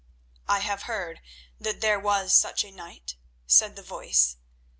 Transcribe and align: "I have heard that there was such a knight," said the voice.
"I 0.47 0.61
have 0.61 0.89
heard 0.89 1.21
that 1.59 1.79
there 1.79 1.99
was 1.99 2.33
such 2.33 2.63
a 2.65 2.71
knight," 2.71 3.17
said 3.45 3.75
the 3.75 3.83
voice. 3.83 4.37